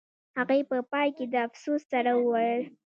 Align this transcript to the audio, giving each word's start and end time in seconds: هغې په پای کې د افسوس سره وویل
هغې 0.37 0.59
په 0.69 0.77
پای 0.91 1.07
کې 1.17 1.25
د 1.33 1.35
افسوس 1.47 1.81
سره 1.91 2.11
وویل 2.17 2.63